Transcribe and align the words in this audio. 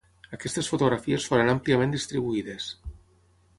Aquestes 0.37 0.69
fotografies 0.71 1.27
foren 1.33 1.53
àmpliament 1.55 1.95
distribuïdes. 1.97 2.73